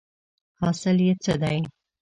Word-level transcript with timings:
حاصل 0.61 0.97
یې 1.07 1.13
څه 1.23 1.33
دی؟ 1.41 1.57